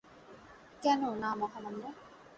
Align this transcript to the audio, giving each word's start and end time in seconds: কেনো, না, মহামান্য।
কেনো, 0.83 1.09
না, 1.15 1.29
মহামান্য। 1.35 1.83